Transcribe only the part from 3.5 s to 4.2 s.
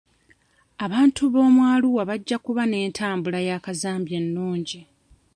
kazambi